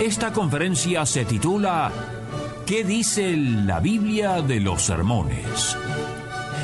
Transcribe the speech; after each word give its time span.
Esta 0.00 0.32
conferencia 0.32 1.04
se 1.04 1.24
titula 1.24 1.90
¿Qué 2.64 2.84
dice 2.84 3.36
la 3.36 3.80
Biblia 3.80 4.40
de 4.42 4.60
los 4.60 4.82
sermones? 4.82 5.76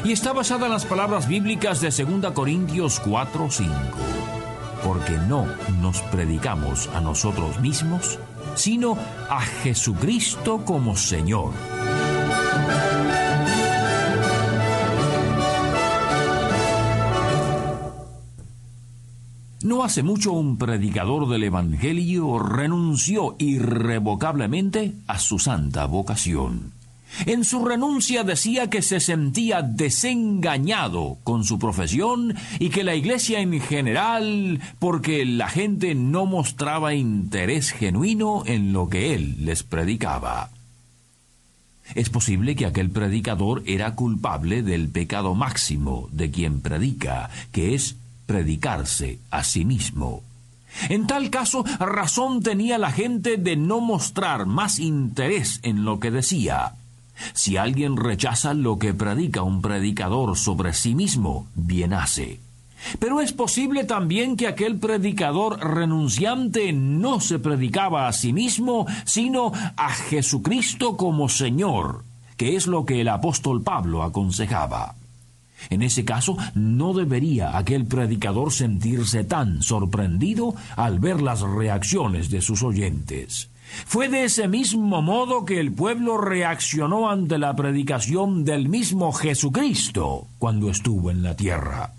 Y 0.04 0.12
está 0.12 0.32
basada 0.32 0.66
en 0.66 0.72
las 0.72 0.84
palabras 0.84 1.26
bíblicas 1.26 1.80
de 1.80 1.90
2 1.90 2.32
Corintios 2.32 3.02
4:5. 3.02 3.70
Porque 4.84 5.18
no 5.28 5.48
nos 5.80 6.00
predicamos 6.02 6.88
a 6.94 7.00
nosotros 7.00 7.58
mismos, 7.58 8.20
sino 8.54 8.96
a 9.28 9.40
Jesucristo 9.40 10.64
como 10.64 10.96
Señor 10.96 11.50
No 19.74 19.82
hace 19.82 20.04
mucho 20.04 20.30
un 20.30 20.56
predicador 20.56 21.28
del 21.28 21.42
Evangelio 21.42 22.38
renunció 22.38 23.34
irrevocablemente 23.40 24.92
a 25.08 25.18
su 25.18 25.40
santa 25.40 25.86
vocación. 25.86 26.70
En 27.26 27.42
su 27.42 27.64
renuncia 27.64 28.22
decía 28.22 28.70
que 28.70 28.82
se 28.82 29.00
sentía 29.00 29.62
desengañado 29.62 31.18
con 31.24 31.42
su 31.42 31.58
profesión 31.58 32.36
y 32.60 32.68
que 32.68 32.84
la 32.84 32.94
iglesia 32.94 33.40
en 33.40 33.60
general, 33.60 34.60
porque 34.78 35.24
la 35.24 35.48
gente 35.48 35.96
no 35.96 36.24
mostraba 36.24 36.94
interés 36.94 37.72
genuino 37.72 38.44
en 38.46 38.72
lo 38.72 38.88
que 38.88 39.16
él 39.16 39.44
les 39.44 39.64
predicaba. 39.64 40.50
Es 41.96 42.10
posible 42.10 42.54
que 42.54 42.66
aquel 42.66 42.90
predicador 42.90 43.64
era 43.66 43.96
culpable 43.96 44.62
del 44.62 44.88
pecado 44.88 45.34
máximo 45.34 46.08
de 46.12 46.30
quien 46.30 46.60
predica, 46.60 47.28
que 47.50 47.74
es 47.74 47.96
predicarse 48.26 49.18
a 49.30 49.44
sí 49.44 49.64
mismo. 49.64 50.22
En 50.88 51.06
tal 51.06 51.30
caso, 51.30 51.64
razón 51.78 52.42
tenía 52.42 52.78
la 52.78 52.90
gente 52.90 53.36
de 53.36 53.56
no 53.56 53.80
mostrar 53.80 54.46
más 54.46 54.78
interés 54.78 55.60
en 55.62 55.84
lo 55.84 56.00
que 56.00 56.10
decía. 56.10 56.72
Si 57.32 57.56
alguien 57.56 57.96
rechaza 57.96 58.54
lo 58.54 58.78
que 58.78 58.92
predica 58.92 59.42
un 59.42 59.62
predicador 59.62 60.36
sobre 60.36 60.72
sí 60.72 60.94
mismo, 60.94 61.46
bien 61.54 61.92
hace. 61.92 62.40
Pero 62.98 63.20
es 63.20 63.32
posible 63.32 63.84
también 63.84 64.36
que 64.36 64.46
aquel 64.46 64.78
predicador 64.78 65.58
renunciante 65.60 66.72
no 66.72 67.20
se 67.20 67.38
predicaba 67.38 68.08
a 68.08 68.12
sí 68.12 68.32
mismo, 68.32 68.86
sino 69.06 69.52
a 69.76 69.90
Jesucristo 69.90 70.96
como 70.96 71.28
Señor, 71.28 72.04
que 72.36 72.56
es 72.56 72.66
lo 72.66 72.84
que 72.84 73.00
el 73.00 73.08
apóstol 73.08 73.62
Pablo 73.62 74.02
aconsejaba. 74.02 74.96
En 75.70 75.82
ese 75.82 76.04
caso, 76.04 76.36
no 76.54 76.92
debería 76.92 77.56
aquel 77.56 77.86
predicador 77.86 78.52
sentirse 78.52 79.24
tan 79.24 79.62
sorprendido 79.62 80.54
al 80.76 80.98
ver 80.98 81.22
las 81.22 81.40
reacciones 81.40 82.30
de 82.30 82.42
sus 82.42 82.62
oyentes. 82.62 83.48
Fue 83.86 84.08
de 84.08 84.24
ese 84.24 84.46
mismo 84.46 85.02
modo 85.02 85.44
que 85.44 85.58
el 85.58 85.72
pueblo 85.72 86.18
reaccionó 86.18 87.10
ante 87.10 87.38
la 87.38 87.56
predicación 87.56 88.44
del 88.44 88.68
mismo 88.68 89.12
Jesucristo 89.12 90.26
cuando 90.38 90.70
estuvo 90.70 91.10
en 91.10 91.22
la 91.22 91.34
tierra. 91.34 91.92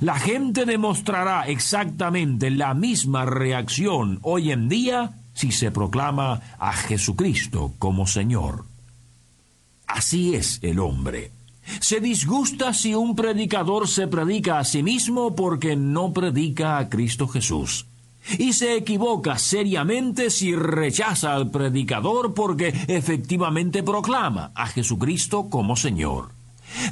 La 0.00 0.18
gente 0.18 0.64
demostrará 0.64 1.42
exactamente 1.48 2.50
la 2.50 2.72
misma 2.72 3.26
reacción 3.26 4.20
hoy 4.22 4.52
en 4.52 4.68
día 4.68 5.12
si 5.34 5.50
se 5.50 5.70
proclama 5.70 6.40
a 6.58 6.72
Jesucristo 6.72 7.72
como 7.78 8.06
Señor. 8.06 8.64
Así 9.86 10.34
es 10.34 10.60
el 10.62 10.78
hombre. 10.78 11.30
Se 11.82 11.98
disgusta 11.98 12.72
si 12.72 12.94
un 12.94 13.16
predicador 13.16 13.88
se 13.88 14.06
predica 14.06 14.60
a 14.60 14.64
sí 14.64 14.84
mismo 14.84 15.34
porque 15.34 15.74
no 15.74 16.12
predica 16.12 16.78
a 16.78 16.88
Cristo 16.88 17.26
Jesús. 17.26 17.86
Y 18.38 18.52
se 18.52 18.76
equivoca 18.76 19.36
seriamente 19.36 20.30
si 20.30 20.54
rechaza 20.54 21.34
al 21.34 21.50
predicador 21.50 22.34
porque 22.34 22.68
efectivamente 22.86 23.82
proclama 23.82 24.52
a 24.54 24.68
Jesucristo 24.68 25.50
como 25.50 25.74
Señor. 25.74 26.28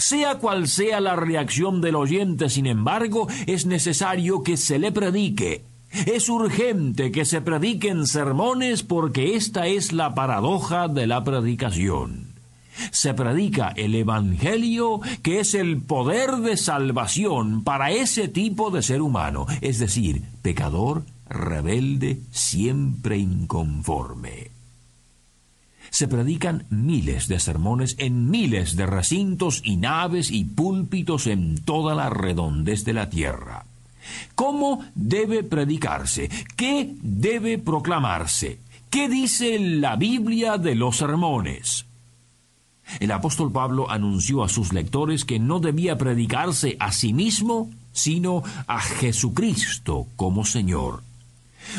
Sea 0.00 0.38
cual 0.38 0.66
sea 0.66 1.00
la 1.00 1.14
reacción 1.14 1.80
del 1.80 1.94
oyente, 1.94 2.50
sin 2.50 2.66
embargo, 2.66 3.28
es 3.46 3.66
necesario 3.66 4.42
que 4.42 4.56
se 4.56 4.80
le 4.80 4.90
predique. 4.90 5.62
Es 6.06 6.28
urgente 6.28 7.12
que 7.12 7.24
se 7.24 7.40
prediquen 7.40 8.08
sermones 8.08 8.82
porque 8.82 9.36
esta 9.36 9.68
es 9.68 9.92
la 9.92 10.16
paradoja 10.16 10.88
de 10.88 11.06
la 11.06 11.22
predicación 11.22 12.29
se 12.91 13.14
predica 13.14 13.68
el 13.76 13.94
Evangelio, 13.94 15.00
que 15.22 15.41
es 15.41 15.54
el 15.54 15.80
poder 15.82 16.36
de 16.36 16.56
salvación 16.56 17.64
para 17.64 17.91
ese 17.91 18.28
tipo 18.28 18.70
de 18.70 18.82
ser 18.82 19.02
humano, 19.02 19.46
es 19.60 19.78
decir, 19.78 20.22
pecador, 20.42 21.04
rebelde, 21.28 22.20
siempre 22.30 23.18
inconforme. 23.18 24.50
Se 25.91 26.06
predican 26.06 26.66
miles 26.70 27.26
de 27.26 27.41
sermones 27.41 27.96
en 27.98 28.30
miles 28.30 28.76
de 28.76 28.86
recintos 28.86 29.60
y 29.64 29.76
naves 29.76 30.30
y 30.30 30.44
púlpitos 30.44 31.26
en 31.26 31.62
toda 31.64 31.94
la 31.94 32.10
redondez 32.10 32.84
de 32.84 32.92
la 32.92 33.10
tierra. 33.10 33.64
¿Cómo 34.34 34.84
debe 34.94 35.42
predicarse? 35.42 36.30
¿Qué 36.56 36.94
debe 37.02 37.58
proclamarse? 37.58 38.60
¿Qué 38.88 39.08
dice 39.08 39.58
la 39.58 39.97
Biblia 39.97 40.58
de 40.58 40.74
los 40.74 40.97
sermones? 40.97 41.86
El 42.98 43.12
apóstol 43.12 43.52
Pablo 43.52 43.90
anunció 43.90 44.42
a 44.42 44.48
sus 44.48 44.72
lectores 44.72 45.24
que 45.24 45.38
no 45.38 45.60
debía 45.60 45.96
predicarse 45.96 46.76
a 46.80 46.92
sí 46.92 47.12
mismo, 47.12 47.70
sino 47.92 48.42
a 48.66 48.80
Jesucristo 48.80 50.06
como 50.16 50.44
Señor. 50.44 51.02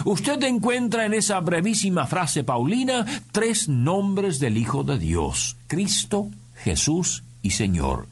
Usted 0.05 0.41
encuentra 0.43 1.05
en 1.05 1.13
esa 1.13 1.39
brevísima 1.39 2.07
frase 2.07 2.43
paulina 2.43 3.05
tres 3.31 3.67
nombres 3.67 4.39
del 4.39 4.57
Hijo 4.57 4.83
de 4.83 4.97
Dios, 4.97 5.57
Cristo, 5.67 6.29
Jesús 6.55 7.23
y 7.41 7.51
Señor. 7.51 8.07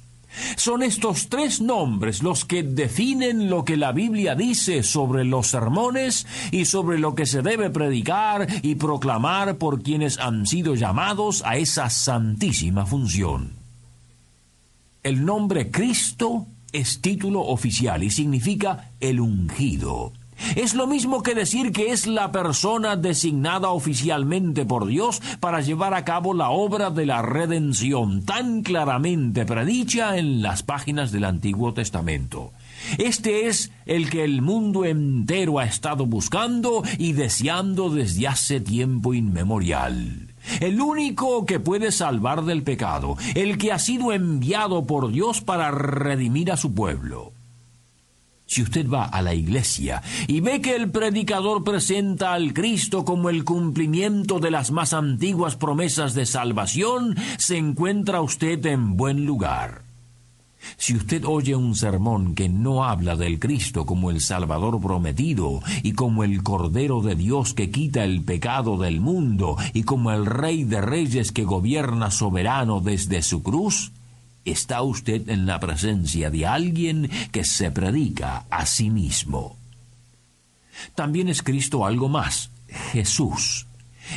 Son 0.57 0.84
estos 0.84 1.29
tres 1.29 1.62
nombres 1.62 2.23
los 2.23 2.45
que 2.45 2.63
definen 2.63 3.50
lo 3.50 3.66
que 3.66 3.78
la 3.78 3.91
Biblia 3.91 4.35
dice 4.35 4.84
sobre 4.84 5.23
los 5.23 5.47
sermones 5.47 6.28
y 6.51 6.66
sobre 6.66 7.00
lo 7.00 7.16
que 7.16 7.25
se 7.25 7.41
debe 7.41 7.69
predicar 7.69 8.47
y 8.62 8.75
proclamar 8.75 9.57
por 9.57 9.81
quienes 9.81 10.19
han 10.19 10.45
sido 10.45 10.75
llamados 10.75 11.44
a 11.45 11.57
esa 11.57 11.89
santísima 11.89 12.85
función. 12.85 13.53
El 15.01 15.25
nombre 15.25 15.72
Cristo 15.72 16.47
es 16.72 17.01
título 17.01 17.41
oficial 17.41 18.03
y 18.03 18.12
significa 18.12 18.91
el 19.00 19.19
ungido. 19.19 20.13
Es 20.55 20.73
lo 20.73 20.87
mismo 20.87 21.23
que 21.23 21.35
decir 21.35 21.71
que 21.71 21.91
es 21.91 22.07
la 22.07 22.31
persona 22.31 22.95
designada 22.95 23.69
oficialmente 23.69 24.65
por 24.65 24.87
Dios 24.87 25.21
para 25.39 25.61
llevar 25.61 25.93
a 25.93 26.05
cabo 26.05 26.33
la 26.33 26.49
obra 26.49 26.89
de 26.89 27.05
la 27.05 27.21
redención 27.21 28.23
tan 28.23 28.63
claramente 28.63 29.45
predicha 29.45 30.17
en 30.17 30.41
las 30.41 30.63
páginas 30.63 31.11
del 31.11 31.25
Antiguo 31.25 31.73
Testamento. 31.73 32.51
Este 32.97 33.47
es 33.47 33.71
el 33.85 34.09
que 34.09 34.23
el 34.23 34.41
mundo 34.41 34.85
entero 34.85 35.59
ha 35.59 35.65
estado 35.65 36.05
buscando 36.05 36.83
y 36.97 37.13
deseando 37.13 37.89
desde 37.89 38.27
hace 38.27 38.59
tiempo 38.59 39.13
inmemorial. 39.13 40.33
El 40.62 40.81
único 40.81 41.45
que 41.45 41.59
puede 41.59 41.91
salvar 41.91 42.44
del 42.45 42.63
pecado, 42.63 43.18
el 43.35 43.57
que 43.57 43.71
ha 43.71 43.79
sido 43.79 44.13
enviado 44.13 44.85
por 44.85 45.12
Dios 45.12 45.41
para 45.41 45.71
redimir 45.71 46.51
a 46.51 46.57
su 46.57 46.74
pueblo. 46.74 47.33
Si 48.50 48.63
usted 48.63 48.90
va 48.90 49.06
a 49.06 49.22
la 49.22 49.36
iglesia 49.36 50.01
y 50.28 50.40
ve 50.40 50.60
que 50.60 50.75
el 50.75 50.90
predicador 50.90 51.63
presenta 51.63 52.34
al 52.34 52.51
Cristo 52.51 53.06
como 53.06 53.30
el 53.30 53.44
cumplimiento 53.44 54.40
de 54.40 54.50
las 54.50 54.72
más 54.72 54.94
antiguas 54.94 55.56
promesas 55.56 56.16
de 56.16 56.25
salvación, 56.25 57.16
se 57.38 57.57
encuentra 57.57 58.22
usted 58.22 58.66
en 58.66 58.98
buen 58.98 59.28
lugar. 59.28 59.84
Si 60.78 60.96
usted 60.96 61.25
oye 61.25 61.56
un 61.56 61.75
sermón 61.75 62.34
que 62.34 62.50
no 62.50 62.86
habla 62.86 63.16
del 63.16 63.38
Cristo 63.38 63.86
como 63.86 64.10
el 64.10 64.19
Salvador 64.19 64.81
prometido 64.81 65.62
y 65.84 65.92
como 65.92 66.24
el 66.24 66.42
Cordero 66.42 67.01
de 67.01 67.13
Dios 67.13 67.54
que 67.54 67.69
quita 67.69 68.04
el 68.04 68.24
pecado 68.24 68.78
del 68.78 69.00
mundo 69.00 69.57
y 69.74 69.84
como 69.84 70.10
el 70.10 70.25
Rey 70.25 70.63
de 70.63 70.81
Reyes 70.81 71.31
que 71.31 71.44
gobierna 71.44 72.10
soberano 72.10 72.81
desde 72.81 73.22
su 73.22 73.44
cruz, 73.44 73.92
está 74.45 74.81
usted 74.81 75.30
en 75.30 75.45
la 75.45 75.59
presencia 75.59 76.30
de 76.30 76.45
alguien 76.45 77.09
que 77.31 77.44
se 77.44 77.71
predica 77.71 78.45
a 78.50 78.65
sí 78.65 78.89
mismo. 78.89 79.57
También 80.95 81.27
es 81.27 81.44
Cristo 81.44 81.86
algo 81.86 82.09
más, 82.09 82.51
Jesús. 82.91 83.68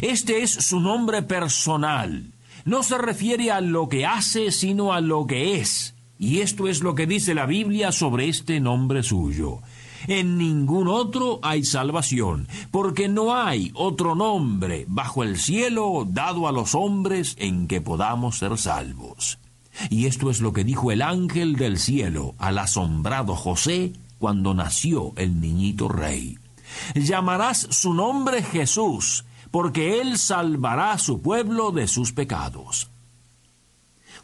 Este 0.00 0.42
es 0.42 0.52
su 0.52 0.80
nombre 0.80 1.22
personal. 1.22 2.32
No 2.64 2.82
se 2.82 2.98
refiere 2.98 3.50
a 3.50 3.60
lo 3.60 3.88
que 3.88 4.06
hace, 4.06 4.52
sino 4.52 4.92
a 4.92 5.00
lo 5.00 5.26
que 5.26 5.60
es. 5.60 5.94
Y 6.18 6.40
esto 6.40 6.68
es 6.68 6.82
lo 6.82 6.94
que 6.94 7.06
dice 7.06 7.34
la 7.34 7.46
Biblia 7.46 7.90
sobre 7.90 8.28
este 8.28 8.60
nombre 8.60 9.02
suyo. 9.02 9.58
En 10.08 10.38
ningún 10.38 10.88
otro 10.88 11.38
hay 11.42 11.64
salvación, 11.64 12.48
porque 12.70 13.08
no 13.08 13.34
hay 13.34 13.70
otro 13.74 14.14
nombre 14.14 14.84
bajo 14.88 15.22
el 15.22 15.36
cielo 15.36 16.06
dado 16.08 16.48
a 16.48 16.52
los 16.52 16.74
hombres 16.74 17.36
en 17.38 17.68
que 17.68 17.80
podamos 17.80 18.38
ser 18.38 18.58
salvos. 18.58 19.38
Y 19.90 20.06
esto 20.06 20.30
es 20.30 20.40
lo 20.40 20.52
que 20.52 20.64
dijo 20.64 20.92
el 20.92 21.02
ángel 21.02 21.56
del 21.56 21.78
cielo 21.78 22.34
al 22.38 22.58
asombrado 22.58 23.34
José 23.34 23.92
cuando 24.18 24.54
nació 24.54 25.12
el 25.16 25.40
niñito 25.40 25.88
rey. 25.88 26.38
Llamarás 26.94 27.66
su 27.70 27.92
nombre 27.92 28.42
Jesús, 28.42 29.24
porque 29.50 30.00
él 30.00 30.18
salvará 30.18 30.92
a 30.92 30.98
su 30.98 31.20
pueblo 31.20 31.72
de 31.72 31.86
sus 31.88 32.12
pecados. 32.12 32.88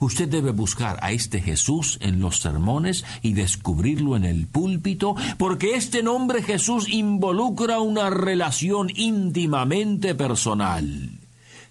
Usted 0.01 0.29
debe 0.29 0.53
buscar 0.53 0.99
a 1.03 1.11
este 1.11 1.41
Jesús 1.41 1.99
en 2.01 2.21
los 2.21 2.39
sermones 2.39 3.05
y 3.21 3.33
descubrirlo 3.33 4.17
en 4.17 4.25
el 4.25 4.47
púlpito, 4.47 5.17
porque 5.39 5.75
este 5.75 6.03
nombre 6.03 6.43
Jesús 6.43 6.89
involucra 6.89 7.81
una 7.81 8.09
relación 8.09 8.91
íntimamente 8.95 10.15
personal. 10.15 11.18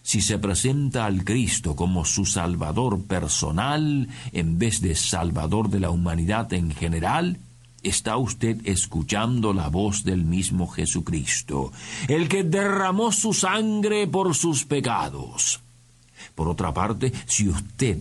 Si 0.08 0.22
se 0.22 0.40
presenta 0.40 1.06
al 1.06 1.26
Cristo 1.26 1.76
como 1.76 2.06
su 2.06 2.26
Salvador 2.26 3.04
personal 3.04 4.08
en 4.32 4.58
vez 4.58 4.80
de 4.80 4.96
Salvador 4.96 5.70
de 5.70 5.82
la 5.82 5.90
humanidad 5.90 6.54
en 6.54 6.72
general, 6.72 7.40
está 7.84 8.16
usted 8.16 8.62
escuchando 8.64 9.52
la 9.52 9.68
voz 9.68 10.06
del 10.06 10.24
mismo 10.24 10.70
Jesucristo, 10.70 11.74
el 12.08 12.30
que 12.30 12.46
derramó 12.46 13.12
su 13.12 13.34
sangre 13.34 14.08
por 14.08 14.34
sus 14.34 14.64
pecados. 14.64 15.60
Por 16.36 16.48
otra 16.48 16.74
parte, 16.74 17.12
si 17.26 17.50
usted 17.50 18.00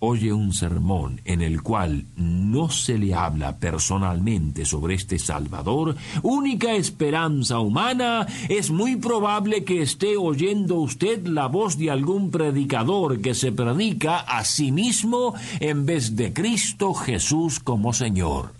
oye 0.00 0.32
un 0.32 0.52
sermón 0.52 1.20
en 1.24 1.42
el 1.42 1.62
cual 1.62 2.06
no 2.16 2.70
se 2.70 2.98
le 2.98 3.14
habla 3.14 3.58
personalmente 3.58 4.64
sobre 4.64 4.94
este 4.94 5.18
Salvador, 5.18 5.94
única 6.22 6.72
esperanza 6.72 7.60
humana, 7.60 8.26
es 8.48 8.70
muy 8.70 8.96
probable 8.96 9.62
que 9.62 9.82
esté 9.82 10.16
oyendo 10.16 10.76
usted 10.76 11.26
la 11.26 11.46
voz 11.46 11.76
de 11.76 11.90
algún 11.90 12.30
predicador 12.30 13.20
que 13.20 13.34
se 13.34 13.52
predica 13.52 14.18
a 14.18 14.44
sí 14.44 14.72
mismo 14.72 15.34
en 15.60 15.84
vez 15.84 16.16
de 16.16 16.32
Cristo 16.32 16.94
Jesús 16.94 17.60
como 17.60 17.92
Señor. 17.92 18.54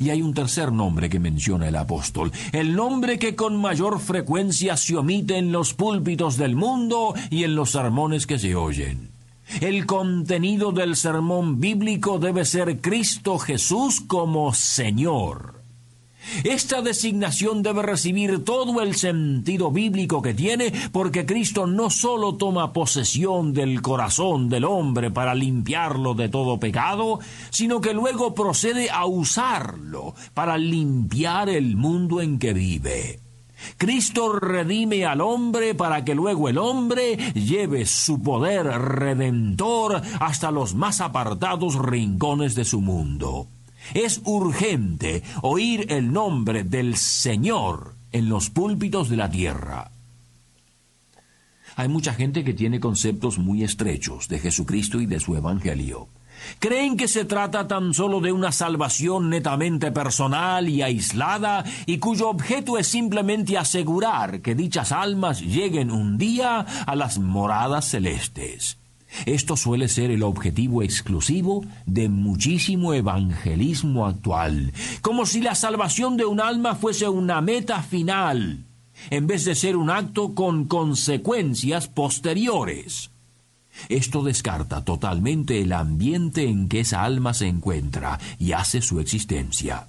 Y 0.00 0.10
hay 0.10 0.22
un 0.22 0.34
tercer 0.34 0.72
nombre 0.72 1.08
que 1.08 1.20
menciona 1.20 1.68
el 1.68 1.76
apóstol, 1.76 2.32
el 2.52 2.74
nombre 2.74 3.18
que 3.18 3.36
con 3.36 3.56
mayor 3.56 4.00
frecuencia 4.00 4.76
se 4.76 4.96
omite 4.96 5.38
en 5.38 5.52
los 5.52 5.72
púlpitos 5.72 6.36
del 6.36 6.56
mundo 6.56 7.14
y 7.30 7.44
en 7.44 7.54
los 7.54 7.70
sermones 7.70 8.26
que 8.26 8.38
se 8.38 8.54
oyen. 8.54 9.17
El 9.60 9.86
contenido 9.86 10.72
del 10.72 10.94
sermón 10.94 11.58
bíblico 11.58 12.18
debe 12.18 12.44
ser 12.44 12.80
Cristo 12.80 13.38
Jesús 13.38 14.00
como 14.00 14.52
Señor. 14.54 15.58
Esta 16.44 16.82
designación 16.82 17.62
debe 17.62 17.82
recibir 17.82 18.44
todo 18.44 18.82
el 18.82 18.94
sentido 18.94 19.70
bíblico 19.70 20.20
que 20.20 20.34
tiene, 20.34 20.72
porque 20.92 21.24
Cristo 21.24 21.66
no 21.66 21.90
sólo 21.90 22.36
toma 22.36 22.72
posesión 22.72 23.54
del 23.54 23.80
corazón 23.80 24.48
del 24.48 24.64
hombre 24.64 25.10
para 25.10 25.34
limpiarlo 25.34 26.14
de 26.14 26.28
todo 26.28 26.60
pecado, 26.60 27.18
sino 27.50 27.80
que 27.80 27.94
luego 27.94 28.34
procede 28.34 28.90
a 28.90 29.06
usarlo 29.06 30.14
para 30.34 30.58
limpiar 30.58 31.48
el 31.48 31.76
mundo 31.76 32.20
en 32.20 32.38
que 32.38 32.52
vive. 32.52 33.27
Cristo 33.76 34.38
redime 34.38 35.04
al 35.04 35.20
hombre 35.20 35.74
para 35.74 36.04
que 36.04 36.14
luego 36.14 36.48
el 36.48 36.58
hombre 36.58 37.16
lleve 37.34 37.86
su 37.86 38.22
poder 38.22 38.66
redentor 38.66 40.00
hasta 40.20 40.50
los 40.50 40.74
más 40.74 41.00
apartados 41.00 41.76
rincones 41.76 42.54
de 42.54 42.64
su 42.64 42.80
mundo. 42.80 43.48
Es 43.94 44.20
urgente 44.24 45.22
oír 45.42 45.86
el 45.90 46.12
nombre 46.12 46.64
del 46.64 46.96
Señor 46.96 47.94
en 48.12 48.28
los 48.28 48.50
púlpitos 48.50 49.08
de 49.08 49.16
la 49.16 49.30
tierra. 49.30 49.90
Hay 51.76 51.88
mucha 51.88 52.12
gente 52.12 52.44
que 52.44 52.54
tiene 52.54 52.80
conceptos 52.80 53.38
muy 53.38 53.62
estrechos 53.62 54.28
de 54.28 54.40
Jesucristo 54.40 55.00
y 55.00 55.06
de 55.06 55.20
su 55.20 55.36
Evangelio. 55.36 56.08
Creen 56.58 56.96
que 56.96 57.08
se 57.08 57.24
trata 57.24 57.68
tan 57.68 57.94
solo 57.94 58.20
de 58.20 58.32
una 58.32 58.52
salvación 58.52 59.30
netamente 59.30 59.92
personal 59.92 60.68
y 60.68 60.82
aislada 60.82 61.64
y 61.86 61.98
cuyo 61.98 62.28
objeto 62.28 62.78
es 62.78 62.86
simplemente 62.86 63.58
asegurar 63.58 64.40
que 64.40 64.54
dichas 64.54 64.92
almas 64.92 65.40
lleguen 65.40 65.90
un 65.90 66.18
día 66.18 66.60
a 66.60 66.96
las 66.96 67.18
moradas 67.18 67.86
celestes. 67.86 68.78
Esto 69.26 69.56
suele 69.56 69.88
ser 69.88 70.10
el 70.10 70.22
objetivo 70.22 70.82
exclusivo 70.82 71.64
de 71.86 72.08
muchísimo 72.08 72.92
evangelismo 72.92 74.06
actual, 74.06 74.72
como 75.00 75.26
si 75.26 75.40
la 75.40 75.54
salvación 75.54 76.16
de 76.16 76.26
un 76.26 76.40
alma 76.40 76.74
fuese 76.74 77.08
una 77.08 77.40
meta 77.40 77.82
final, 77.82 78.66
en 79.10 79.26
vez 79.26 79.44
de 79.44 79.54
ser 79.54 79.76
un 79.76 79.90
acto 79.90 80.34
con 80.34 80.66
consecuencias 80.66 81.88
posteriores. 81.88 83.10
Esto 83.88 84.22
descarta 84.22 84.84
totalmente 84.84 85.60
el 85.60 85.72
ambiente 85.72 86.44
en 86.44 86.68
que 86.68 86.80
esa 86.80 87.04
alma 87.04 87.34
se 87.34 87.46
encuentra 87.46 88.18
y 88.38 88.52
hace 88.52 88.80
su 88.82 89.00
existencia. 89.00 89.86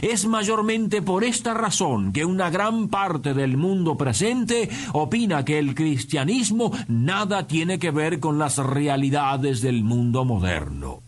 Es 0.00 0.26
mayormente 0.26 1.02
por 1.02 1.24
esta 1.24 1.54
razón 1.54 2.12
que 2.12 2.24
una 2.24 2.50
gran 2.50 2.88
parte 2.88 3.34
del 3.34 3.56
mundo 3.56 3.96
presente 3.96 4.68
opina 4.92 5.44
que 5.44 5.58
el 5.58 5.74
cristianismo 5.74 6.72
nada 6.88 7.46
tiene 7.46 7.78
que 7.78 7.90
ver 7.90 8.20
con 8.20 8.38
las 8.38 8.58
realidades 8.58 9.60
del 9.60 9.82
mundo 9.82 10.24
moderno. 10.24 11.00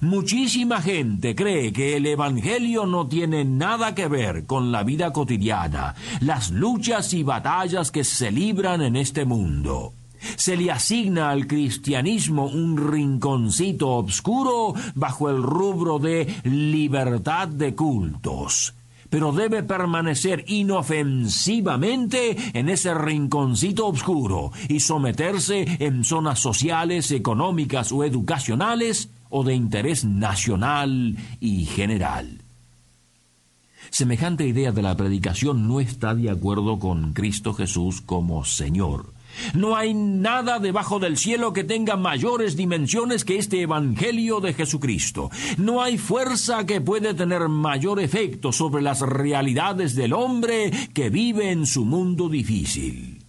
Muchísima 0.00 0.82
gente 0.82 1.34
cree 1.34 1.72
que 1.72 1.96
el 1.96 2.06
Evangelio 2.06 2.86
no 2.86 3.06
tiene 3.06 3.44
nada 3.44 3.94
que 3.94 4.06
ver 4.06 4.44
con 4.44 4.70
la 4.70 4.82
vida 4.82 5.12
cotidiana, 5.12 5.94
las 6.20 6.50
luchas 6.50 7.14
y 7.14 7.22
batallas 7.22 7.90
que 7.90 8.04
se 8.04 8.30
libran 8.30 8.82
en 8.82 8.96
este 8.96 9.24
mundo. 9.24 9.94
Se 10.36 10.56
le 10.56 10.70
asigna 10.70 11.30
al 11.30 11.46
cristianismo 11.46 12.46
un 12.46 12.90
rinconcito 12.90 13.88
obscuro 13.90 14.74
bajo 14.94 15.30
el 15.30 15.42
rubro 15.42 15.98
de 15.98 16.26
libertad 16.44 17.48
de 17.48 17.74
cultos 17.74 18.74
pero 19.10 19.32
debe 19.32 19.62
permanecer 19.62 20.44
inofensivamente 20.48 22.36
en 22.52 22.68
ese 22.68 22.94
rinconcito 22.94 23.86
oscuro 23.86 24.52
y 24.68 24.80
someterse 24.80 25.64
en 25.80 26.04
zonas 26.04 26.40
sociales, 26.40 27.10
económicas 27.10 27.90
o 27.92 28.04
educacionales 28.04 29.08
o 29.30 29.44
de 29.44 29.54
interés 29.54 30.04
nacional 30.04 31.16
y 31.40 31.64
general. 31.64 32.42
Semejante 33.90 34.46
idea 34.46 34.72
de 34.72 34.82
la 34.82 34.96
predicación 34.96 35.66
no 35.66 35.80
está 35.80 36.14
de 36.14 36.30
acuerdo 36.30 36.78
con 36.78 37.14
Cristo 37.14 37.54
Jesús 37.54 38.02
como 38.02 38.44
Señor. 38.44 39.17
No 39.54 39.76
hay 39.76 39.94
nada 39.94 40.58
debajo 40.58 40.98
del 40.98 41.16
cielo 41.16 41.52
que 41.52 41.64
tenga 41.64 41.96
mayores 41.96 42.56
dimensiones 42.56 43.24
que 43.24 43.38
este 43.38 43.62
Evangelio 43.62 44.40
de 44.40 44.54
Jesucristo. 44.54 45.30
No 45.56 45.82
hay 45.82 45.98
fuerza 45.98 46.66
que 46.66 46.80
puede 46.80 47.14
tener 47.14 47.48
mayor 47.48 48.00
efecto 48.00 48.52
sobre 48.52 48.82
las 48.82 49.00
realidades 49.00 49.94
del 49.94 50.12
hombre 50.12 50.70
que 50.92 51.10
vive 51.10 51.50
en 51.50 51.66
su 51.66 51.84
mundo 51.84 52.28
difícil. 52.28 53.24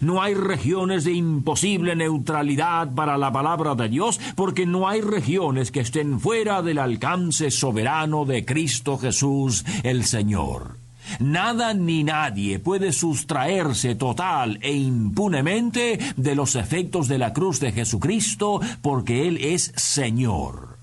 No 0.00 0.22
hay 0.22 0.34
regiones 0.34 1.04
de 1.04 1.12
imposible 1.12 1.94
neutralidad 1.94 2.92
para 2.94 3.16
la 3.18 3.32
palabra 3.32 3.74
de 3.74 3.88
Dios, 3.88 4.18
porque 4.34 4.66
no 4.66 4.88
hay 4.88 5.00
regiones 5.00 5.70
que 5.70 5.80
estén 5.80 6.20
fuera 6.20 6.62
del 6.62 6.78
alcance 6.78 7.50
soberano 7.50 8.24
de 8.24 8.44
Cristo 8.44 8.98
Jesús 8.98 9.64
el 9.82 10.04
Señor. 10.04 10.83
Nada 11.20 11.74
ni 11.74 12.04
nadie 12.04 12.58
puede 12.58 12.92
sustraerse 12.92 13.94
total 13.94 14.58
e 14.62 14.72
impunemente 14.72 15.98
de 16.16 16.34
los 16.34 16.56
efectos 16.56 17.08
de 17.08 17.18
la 17.18 17.32
cruz 17.32 17.60
de 17.60 17.72
Jesucristo 17.72 18.60
porque 18.82 19.28
Él 19.28 19.38
es 19.40 19.72
Señor. 19.76 20.78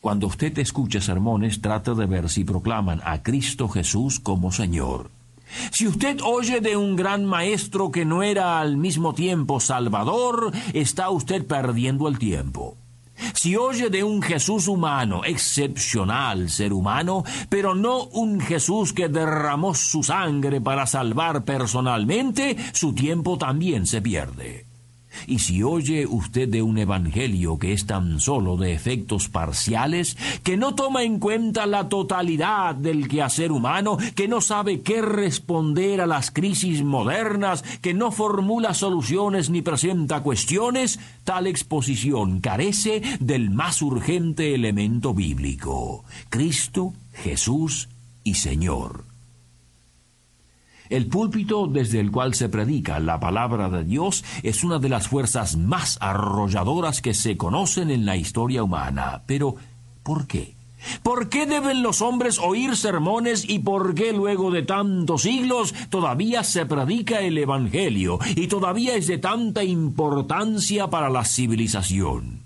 Cuando 0.00 0.26
usted 0.26 0.58
escuche 0.58 1.00
sermones, 1.00 1.62
trate 1.62 1.94
de 1.94 2.04
ver 2.04 2.28
si 2.28 2.44
proclaman 2.44 3.00
a 3.04 3.22
Cristo 3.22 3.68
Jesús 3.68 4.20
como 4.20 4.52
Señor. 4.52 5.10
Si 5.70 5.86
usted 5.86 6.20
oye 6.22 6.60
de 6.60 6.76
un 6.76 6.96
gran 6.96 7.24
maestro 7.24 7.90
que 7.90 8.04
no 8.04 8.22
era 8.22 8.60
al 8.60 8.76
mismo 8.76 9.14
tiempo 9.14 9.60
Salvador, 9.60 10.52
está 10.72 11.08
usted 11.10 11.46
perdiendo 11.46 12.08
el 12.08 12.18
tiempo. 12.18 12.76
Si 13.34 13.56
oye 13.56 13.90
de 13.90 14.02
un 14.04 14.22
Jesús 14.22 14.68
humano, 14.68 15.22
excepcional 15.24 16.50
ser 16.50 16.72
humano, 16.72 17.24
pero 17.48 17.74
no 17.74 18.04
un 18.04 18.40
Jesús 18.40 18.92
que 18.92 19.08
derramó 19.08 19.74
su 19.74 20.02
sangre 20.02 20.60
para 20.60 20.86
salvar 20.86 21.44
personalmente, 21.44 22.56
su 22.72 22.94
tiempo 22.94 23.38
también 23.38 23.86
se 23.86 24.02
pierde. 24.02 24.73
Y 25.26 25.38
si 25.40 25.62
oye 25.62 26.06
usted 26.06 26.48
de 26.48 26.62
un 26.62 26.78
evangelio 26.78 27.58
que 27.58 27.72
es 27.72 27.86
tan 27.86 28.20
solo 28.20 28.56
de 28.56 28.72
efectos 28.72 29.28
parciales, 29.28 30.16
que 30.42 30.56
no 30.56 30.74
toma 30.74 31.02
en 31.02 31.18
cuenta 31.18 31.66
la 31.66 31.88
totalidad 31.88 32.74
del 32.74 33.08
quehacer 33.08 33.52
humano, 33.52 33.96
que 34.14 34.28
no 34.28 34.40
sabe 34.40 34.80
qué 34.82 35.02
responder 35.02 36.00
a 36.00 36.06
las 36.06 36.30
crisis 36.30 36.82
modernas, 36.82 37.62
que 37.80 37.94
no 37.94 38.12
formula 38.12 38.74
soluciones 38.74 39.50
ni 39.50 39.62
presenta 39.62 40.22
cuestiones, 40.22 40.98
tal 41.24 41.46
exposición 41.46 42.40
carece 42.40 43.02
del 43.20 43.50
más 43.50 43.82
urgente 43.82 44.54
elemento 44.54 45.14
bíblico, 45.14 46.04
Cristo, 46.30 46.92
Jesús 47.12 47.88
y 48.22 48.34
Señor. 48.34 49.13
El 50.90 51.06
púlpito 51.06 51.66
desde 51.66 52.00
el 52.00 52.10
cual 52.10 52.34
se 52.34 52.48
predica 52.48 52.98
la 53.00 53.18
palabra 53.18 53.70
de 53.70 53.84
Dios 53.84 54.24
es 54.42 54.64
una 54.64 54.78
de 54.78 54.90
las 54.90 55.08
fuerzas 55.08 55.56
más 55.56 55.96
arrolladoras 56.00 57.00
que 57.00 57.14
se 57.14 57.36
conocen 57.36 57.90
en 57.90 58.04
la 58.04 58.16
historia 58.16 58.62
humana. 58.62 59.22
Pero, 59.26 59.56
¿por 60.02 60.26
qué? 60.26 60.54
¿Por 61.02 61.30
qué 61.30 61.46
deben 61.46 61.82
los 61.82 62.02
hombres 62.02 62.38
oír 62.38 62.76
sermones 62.76 63.48
y 63.48 63.60
por 63.60 63.94
qué 63.94 64.12
luego 64.12 64.50
de 64.50 64.62
tantos 64.62 65.22
siglos 65.22 65.74
todavía 65.88 66.44
se 66.44 66.66
predica 66.66 67.20
el 67.20 67.38
Evangelio 67.38 68.18
y 68.36 68.48
todavía 68.48 68.94
es 68.94 69.06
de 69.06 69.18
tanta 69.18 69.64
importancia 69.64 70.88
para 70.88 71.08
la 71.08 71.24
civilización? 71.24 72.43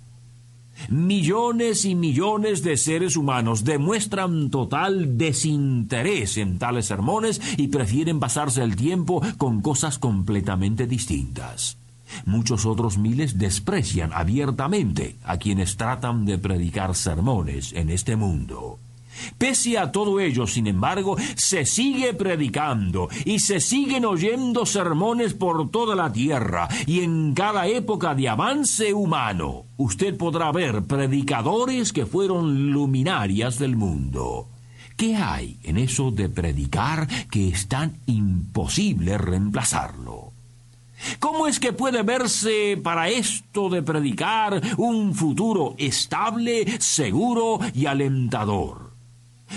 Millones 0.88 1.85
y 1.85 1.95
millones 1.95 2.62
de 2.62 2.78
seres 2.78 3.18
humanos 3.18 3.62
demuestran 3.62 4.49
total 4.49 5.18
desinterés 5.18 6.38
en 6.38 6.59
tales 6.59 6.87
sermones 6.87 7.42
y 7.59 7.68
prefieren 7.68 8.21
pasarse 8.21 8.62
el 8.62 8.75
tiempo 8.75 9.21
con 9.37 9.61
cosas 9.61 9.99
completamente 9.99 10.87
distintas. 10.87 11.76
Muchos 12.25 12.64
otros 12.64 12.97
miles 12.97 13.38
desprecian 13.38 14.14
abiertamente 14.14 15.16
a 15.25 15.37
quienes 15.37 15.76
tratan 15.76 16.25
de 16.25 16.38
predicar 16.38 16.95
sermones 16.95 17.75
en 17.75 17.90
este 17.90 18.16
mundo. 18.16 18.78
Pese 19.37 19.78
a 19.78 19.92
todo 19.92 20.20
ello, 20.20 20.46
sin 20.46 20.66
embargo, 20.66 21.16
se 21.37 21.64
sigue 21.64 22.14
predicando 22.14 23.08
y 23.25 23.40
se 23.40 23.60
siguen 23.60 24.04
oyendo 24.04 24.66
sermones 24.66 25.34
por 25.34 25.70
toda 25.70 25.94
la 25.94 26.12
tierra 26.12 26.68
y 26.87 27.00
en 27.00 27.34
cada 27.34 27.66
época 27.66 28.14
de 28.14 28.28
avance 28.28 28.92
humano 28.92 29.64
usted 29.76 30.16
podrá 30.16 30.52
ver 30.52 30.82
predicadores 30.84 31.92
que 31.92 32.06
fueron 32.06 32.70
luminarias 32.70 33.58
del 33.58 33.76
mundo. 33.76 34.48
¿Qué 34.96 35.14
hay 35.14 35.58
en 35.62 35.78
eso 35.78 36.10
de 36.10 36.28
predicar 36.28 37.06
que 37.30 37.48
es 37.48 37.68
tan 37.68 37.98
imposible 38.06 39.16
reemplazarlo? 39.16 40.32
¿Cómo 41.20 41.46
es 41.46 41.60
que 41.60 41.72
puede 41.72 42.02
verse 42.02 42.78
para 42.82 43.08
esto 43.08 43.68
de 43.68 43.82
predicar 43.82 44.60
un 44.76 45.14
futuro 45.14 45.75
estable, 45.78 46.80
seguro 46.80 47.60
y 47.75 47.87
alentador? 47.87 48.88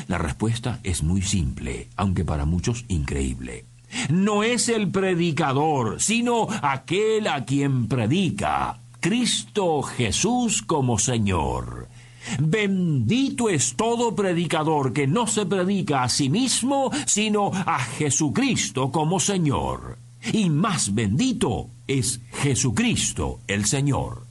La 0.07 0.17
respuesta 0.17 0.79
es 0.83 1.03
muy 1.03 1.21
simple, 1.21 1.89
aunque 1.95 2.25
para 2.25 2.45
muchos 2.45 2.85
increíble. 2.87 3.65
No 4.09 4.43
es 4.43 4.69
el 4.69 4.89
predicador, 4.89 6.01
sino 6.01 6.47
aquel 6.61 7.27
a 7.27 7.45
quien 7.45 7.87
predica, 7.87 8.79
Cristo 8.99 9.81
Jesús 9.81 10.61
como 10.61 10.97
Señor. 10.97 11.89
Bendito 12.39 13.49
es 13.49 13.75
todo 13.75 14.15
predicador 14.15 14.93
que 14.93 15.07
no 15.07 15.27
se 15.27 15.45
predica 15.45 16.03
a 16.03 16.09
sí 16.09 16.29
mismo, 16.29 16.91
sino 17.05 17.51
a 17.53 17.79
Jesucristo 17.79 18.91
como 18.91 19.19
Señor. 19.19 19.97
Y 20.31 20.49
más 20.49 20.93
bendito 20.93 21.67
es 21.87 22.21
Jesucristo 22.31 23.39
el 23.47 23.65
Señor. 23.65 24.30